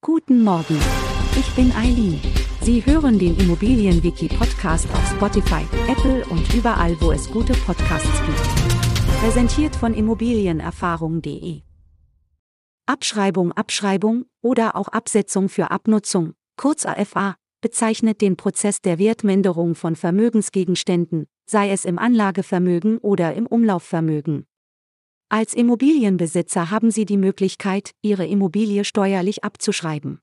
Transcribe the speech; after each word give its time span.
Guten 0.00 0.44
Morgen. 0.44 0.78
Ich 1.36 1.50
bin 1.56 1.72
Eileen. 1.72 2.20
Sie 2.60 2.86
hören 2.86 3.18
den 3.18 3.36
Immobilienwiki-Podcast 3.36 4.88
auf 4.92 5.10
Spotify, 5.10 5.66
Apple 5.88 6.24
und 6.26 6.54
überall, 6.54 6.96
wo 7.00 7.10
es 7.10 7.28
gute 7.28 7.52
Podcasts 7.52 8.22
gibt. 8.24 9.20
Präsentiert 9.20 9.74
von 9.74 9.94
Immobilienerfahrung.de. 9.94 11.62
Abschreibung, 12.86 13.50
Abschreibung 13.52 14.26
oder 14.40 14.76
auch 14.76 14.86
Absetzung 14.86 15.48
für 15.48 15.72
Abnutzung, 15.72 16.34
kurz 16.56 16.86
AFA, 16.86 17.34
bezeichnet 17.60 18.20
den 18.20 18.36
Prozess 18.36 18.80
der 18.80 19.00
Wertminderung 19.00 19.74
von 19.74 19.96
Vermögensgegenständen, 19.96 21.26
sei 21.44 21.72
es 21.72 21.84
im 21.84 21.98
Anlagevermögen 21.98 22.98
oder 22.98 23.34
im 23.34 23.48
Umlaufvermögen. 23.48 24.47
Als 25.30 25.52
Immobilienbesitzer 25.52 26.70
haben 26.70 26.90
Sie 26.90 27.04
die 27.04 27.18
Möglichkeit, 27.18 27.92
Ihre 28.00 28.26
Immobilie 28.26 28.84
steuerlich 28.84 29.44
abzuschreiben. 29.44 30.20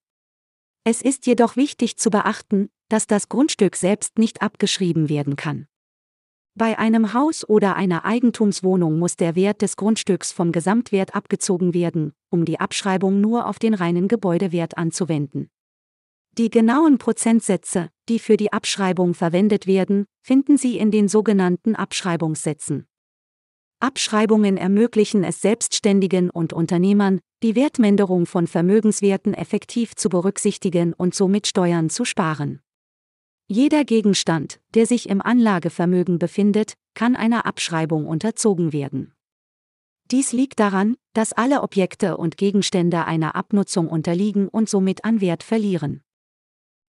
Es 0.84 1.04
ist 1.04 1.28
jedoch 1.28 1.56
wichtig 1.56 1.98
zu 1.98 2.10
beachten, 2.10 2.70
dass 2.90 3.06
das 3.06 3.30
Grundstück 3.30 3.76
selbst 3.76 4.18
nicht 4.18 4.42
abgeschrieben 4.42 5.08
werden 5.08 5.36
kann. 5.36 5.68
Bei 6.56 6.80
einem 6.80 7.14
Haus 7.14 7.48
oder 7.48 7.76
einer 7.76 8.06
Eigentumswohnung 8.06 8.98
muss 8.98 9.16
der 9.16 9.36
Wert 9.36 9.62
des 9.62 9.76
Grundstücks 9.76 10.32
vom 10.32 10.52
Gesamtwert 10.52 11.14
abgezogen 11.14 11.76
werden, 11.76 12.14
um 12.32 12.46
die 12.46 12.60
Abschreibung 12.60 13.22
nur 13.22 13.48
auf 13.48 13.60
den 13.60 13.76
reinen 13.76 14.08
Gebäudewert 14.08 14.78
anzuwenden. 14.78 15.50
Die 16.38 16.50
genauen 16.50 16.98
Prozentsätze, 16.98 17.90
die 18.10 18.20
für 18.20 18.38
die 18.38 18.52
Abschreibung 18.52 19.14
verwendet 19.14 19.68
werden, 19.68 20.06
finden 20.22 20.58
Sie 20.58 20.78
in 20.78 20.92
den 20.92 21.08
sogenannten 21.10 21.76
Abschreibungssätzen. 21.76 22.88
Abschreibungen 23.80 24.58
ermöglichen 24.58 25.24
es 25.24 25.42
Selbstständigen 25.42 26.30
und 26.30 26.54
Unternehmern, 26.54 27.20
die 27.44 27.56
Wertminderung 27.56 28.26
von 28.26 28.48
Vermögenswerten 28.48 29.34
effektiv 29.34 29.96
zu 29.96 30.10
berücksichtigen 30.10 30.94
und 30.94 31.14
somit 31.14 31.48
Steuern 31.48 31.90
zu 31.90 32.06
sparen. 32.06 32.62
Jeder 33.48 33.84
Gegenstand, 33.84 34.60
der 34.74 34.88
sich 34.88 35.10
im 35.10 35.22
Anlagevermögen 35.22 36.18
befindet, 36.18 36.74
kann 36.96 37.16
einer 37.16 37.46
Abschreibung 37.46 38.08
unterzogen 38.08 38.74
werden. 38.74 39.14
Dies 40.10 40.32
liegt 40.32 40.60
daran, 40.60 40.96
dass 41.14 41.34
alle 41.34 41.62
Objekte 41.62 42.18
und 42.18 42.38
Gegenstände 42.38 43.06
einer 43.06 43.36
Abnutzung 43.36 43.88
unterliegen 43.88 44.48
und 44.48 44.70
somit 44.70 45.04
an 45.04 45.20
Wert 45.20 45.44
verlieren. 45.44 46.02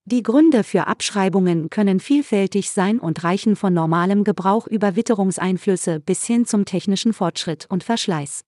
Die 0.09 0.23
Gründe 0.23 0.63
für 0.63 0.87
Abschreibungen 0.87 1.69
können 1.69 1.99
vielfältig 1.99 2.71
sein 2.71 3.01
und 3.01 3.25
reichen 3.25 3.57
von 3.57 3.75
normalem 3.75 4.23
Gebrauch 4.23 4.69
über 4.69 4.95
Witterungseinflüsse 4.95 5.99
bis 5.99 6.25
hin 6.25 6.47
zum 6.47 6.65
technischen 6.65 7.13
Fortschritt 7.13 7.67
und 7.69 7.83
Verschleiß. 7.83 8.45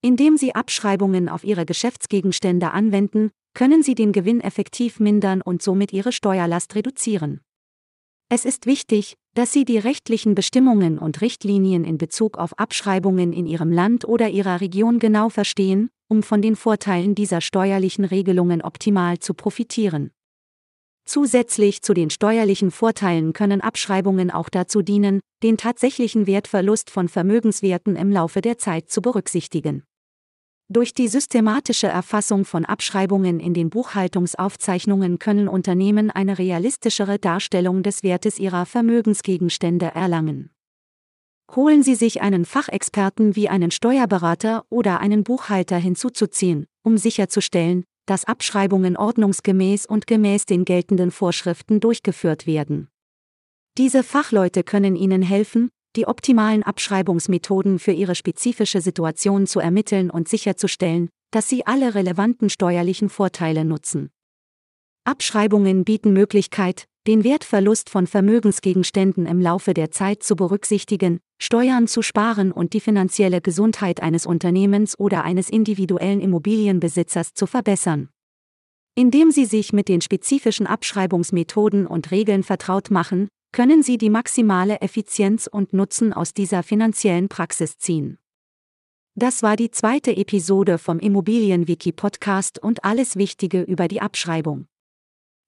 Indem 0.00 0.38
Sie 0.38 0.54
Abschreibungen 0.54 1.28
auf 1.28 1.44
Ihre 1.44 1.66
Geschäftsgegenstände 1.66 2.70
anwenden, 2.70 3.32
können 3.52 3.82
Sie 3.82 3.94
den 3.94 4.12
Gewinn 4.12 4.40
effektiv 4.40 4.98
mindern 4.98 5.42
und 5.42 5.60
somit 5.60 5.92
Ihre 5.92 6.10
Steuerlast 6.10 6.74
reduzieren. 6.74 7.42
Es 8.30 8.46
ist 8.46 8.64
wichtig, 8.64 9.18
dass 9.34 9.52
Sie 9.52 9.66
die 9.66 9.76
rechtlichen 9.76 10.34
Bestimmungen 10.34 10.98
und 10.98 11.20
Richtlinien 11.20 11.84
in 11.84 11.98
Bezug 11.98 12.38
auf 12.38 12.58
Abschreibungen 12.58 13.34
in 13.34 13.44
Ihrem 13.44 13.72
Land 13.72 14.06
oder 14.06 14.30
Ihrer 14.30 14.62
Region 14.62 15.00
genau 15.00 15.28
verstehen, 15.28 15.90
um 16.08 16.22
von 16.22 16.40
den 16.40 16.56
Vorteilen 16.56 17.14
dieser 17.14 17.42
steuerlichen 17.42 18.06
Regelungen 18.06 18.62
optimal 18.62 19.18
zu 19.18 19.34
profitieren. 19.34 20.12
Zusätzlich 21.04 21.82
zu 21.82 21.94
den 21.94 22.10
steuerlichen 22.10 22.70
Vorteilen 22.70 23.32
können 23.32 23.60
Abschreibungen 23.60 24.30
auch 24.30 24.48
dazu 24.48 24.82
dienen, 24.82 25.20
den 25.42 25.56
tatsächlichen 25.56 26.26
Wertverlust 26.26 26.90
von 26.90 27.08
Vermögenswerten 27.08 27.96
im 27.96 28.12
Laufe 28.12 28.40
der 28.40 28.58
Zeit 28.58 28.90
zu 28.90 29.02
berücksichtigen. 29.02 29.82
Durch 30.68 30.94
die 30.94 31.08
systematische 31.08 31.88
Erfassung 31.88 32.46
von 32.46 32.64
Abschreibungen 32.64 33.40
in 33.40 33.52
den 33.52 33.68
Buchhaltungsaufzeichnungen 33.68 35.18
können 35.18 35.48
Unternehmen 35.48 36.10
eine 36.10 36.38
realistischere 36.38 37.18
Darstellung 37.18 37.82
des 37.82 38.02
Wertes 38.02 38.38
ihrer 38.38 38.64
Vermögensgegenstände 38.64 39.86
erlangen. 39.94 40.50
Holen 41.54 41.82
Sie 41.82 41.94
sich 41.94 42.22
einen 42.22 42.46
Fachexperten 42.46 43.36
wie 43.36 43.50
einen 43.50 43.70
Steuerberater 43.70 44.64
oder 44.70 45.00
einen 45.00 45.24
Buchhalter 45.24 45.76
hinzuzuziehen, 45.76 46.66
um 46.82 46.96
sicherzustellen, 46.96 47.84
dass 48.06 48.24
Abschreibungen 48.24 48.96
ordnungsgemäß 48.96 49.86
und 49.86 50.06
gemäß 50.06 50.46
den 50.46 50.64
geltenden 50.64 51.10
Vorschriften 51.10 51.80
durchgeführt 51.80 52.46
werden. 52.46 52.88
Diese 53.78 54.02
Fachleute 54.02 54.64
können 54.64 54.96
Ihnen 54.96 55.22
helfen, 55.22 55.70
die 55.96 56.06
optimalen 56.06 56.62
Abschreibungsmethoden 56.62 57.78
für 57.78 57.92
Ihre 57.92 58.14
spezifische 58.14 58.80
Situation 58.80 59.46
zu 59.46 59.60
ermitteln 59.60 60.10
und 60.10 60.28
sicherzustellen, 60.28 61.10
dass 61.30 61.48
Sie 61.48 61.66
alle 61.66 61.94
relevanten 61.94 62.50
steuerlichen 62.50 63.08
Vorteile 63.08 63.64
nutzen. 63.64 64.10
Abschreibungen 65.04 65.84
bieten 65.84 66.12
Möglichkeit, 66.12 66.86
den 67.06 67.24
Wertverlust 67.24 67.90
von 67.90 68.06
Vermögensgegenständen 68.06 69.26
im 69.26 69.40
Laufe 69.40 69.74
der 69.74 69.90
Zeit 69.90 70.22
zu 70.22 70.36
berücksichtigen, 70.36 71.18
Steuern 71.40 71.88
zu 71.88 72.02
sparen 72.02 72.52
und 72.52 72.72
die 72.74 72.80
finanzielle 72.80 73.40
Gesundheit 73.40 74.00
eines 74.00 74.24
Unternehmens 74.24 74.96
oder 74.98 75.24
eines 75.24 75.50
individuellen 75.50 76.20
Immobilienbesitzers 76.20 77.34
zu 77.34 77.46
verbessern. 77.46 78.08
Indem 78.94 79.32
Sie 79.32 79.46
sich 79.46 79.72
mit 79.72 79.88
den 79.88 80.00
spezifischen 80.00 80.66
Abschreibungsmethoden 80.66 81.86
und 81.86 82.10
Regeln 82.10 82.44
vertraut 82.44 82.90
machen, 82.90 83.28
können 83.50 83.82
Sie 83.82 83.98
die 83.98 84.10
maximale 84.10 84.80
Effizienz 84.80 85.48
und 85.48 85.72
Nutzen 85.72 86.12
aus 86.12 86.34
dieser 86.34 86.62
finanziellen 86.62 87.28
Praxis 87.28 87.78
ziehen. 87.78 88.18
Das 89.14 89.42
war 89.42 89.56
die 89.56 89.70
zweite 89.70 90.16
Episode 90.16 90.78
vom 90.78 90.98
Immobilienwiki 90.98 91.92
Podcast 91.92 92.58
und 92.62 92.84
alles 92.84 93.16
Wichtige 93.16 93.62
über 93.62 93.88
die 93.88 94.00
Abschreibung. 94.00 94.66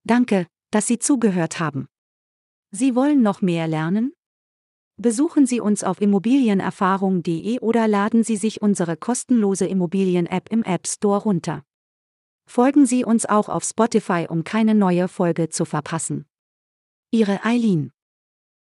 Danke, 0.04 0.47
dass 0.75 0.89
Sie 0.89 0.99
zugehört 0.99 1.61
haben. 1.61 1.87
Sie 2.73 2.97
wollen 2.97 3.23
noch 3.23 3.41
mehr 3.41 3.69
lernen? 3.69 4.12
Besuchen 4.97 5.47
Sie 5.47 5.61
uns 5.61 5.85
auf 5.85 6.01
immobilienerfahrung.de 6.01 7.61
oder 7.61 7.87
laden 7.87 8.25
Sie 8.25 8.37
sich 8.37 8.61
unsere 8.61 8.97
kostenlose 8.97 9.67
Immobilien-App 9.67 10.51
im 10.51 10.65
App 10.65 10.89
Store 10.89 11.23
runter. 11.23 11.62
Folgen 12.47 12.87
Sie 12.87 13.05
uns 13.05 13.25
auch 13.25 13.49
auf 13.49 13.62
Spotify, 13.62 14.27
um 14.29 14.43
keine 14.43 14.75
neue 14.75 15.07
Folge 15.07 15.49
zu 15.49 15.65
verpassen. 15.65 16.27
Ihre 17.12 17.45
Eileen 17.45 17.93